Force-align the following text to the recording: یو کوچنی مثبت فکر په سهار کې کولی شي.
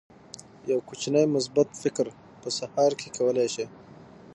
یو 0.69 0.79
کوچنی 0.89 1.25
مثبت 1.35 1.67
فکر 1.83 2.05
په 2.41 2.49
سهار 2.57 2.91
کې 2.99 3.09
کولی 3.17 3.47
شي. 3.53 3.65